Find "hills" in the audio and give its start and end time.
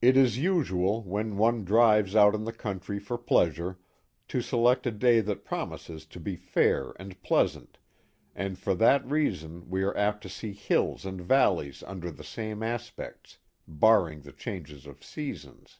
10.52-11.06